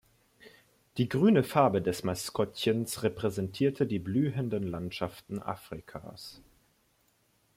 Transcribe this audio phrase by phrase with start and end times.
[0.97, 6.41] Die grüne Farbe des Maskottchens repräsentierte die blühenden Landschaften Afrikas.